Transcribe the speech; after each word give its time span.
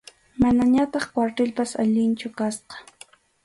Manañataq 0.41 1.05
kwartilpas 1.13 1.71
alinchu 1.81 2.27
kasqa. 2.37 2.75